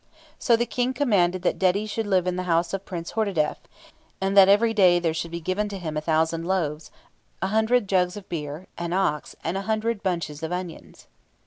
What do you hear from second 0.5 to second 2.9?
the King commanded that Dedi should live in the house of